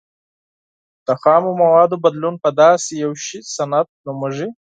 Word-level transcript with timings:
د 1.05 1.09
خامو 1.21 1.51
موادو 1.61 2.01
بدلون 2.05 2.35
په 2.43 2.49
داسې 2.61 2.91
یو 3.03 3.11
شي 3.25 3.39
صنعت 3.55 3.87
نومیږي. 4.05 4.47